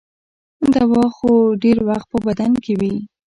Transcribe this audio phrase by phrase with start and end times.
[0.73, 1.31] دوا خو
[1.63, 2.95] ډېر وخت په بدن کې وي.